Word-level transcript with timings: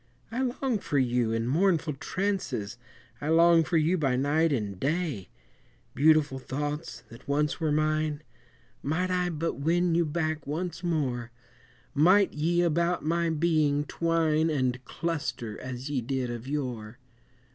I 0.31 0.41
long 0.41 0.79
for 0.79 0.97
you 0.97 1.31
in 1.31 1.45
mournful 1.47 1.93
trances, 1.93 2.75
I 3.21 3.29
long 3.29 3.63
for 3.63 3.77
you 3.77 3.99
by 3.99 4.15
night 4.15 4.51
and 4.51 4.79
day; 4.79 5.29
Beautiful 5.93 6.39
thoughts 6.39 7.03
that 7.09 7.27
once 7.27 7.59
were 7.59 7.71
mine, 7.71 8.23
Might 8.81 9.11
I 9.11 9.29
but 9.29 9.59
win 9.59 9.93
you 9.93 10.07
back 10.07 10.47
once 10.47 10.83
more, 10.83 11.29
Might 11.93 12.33
ye 12.33 12.63
about 12.63 13.05
my 13.05 13.29
being 13.29 13.83
twine 13.85 14.49
And 14.49 14.83
cluster 14.85 15.59
as 15.61 15.91
ye 15.91 16.01
did 16.01 16.31
of 16.31 16.47
yore! 16.47 16.97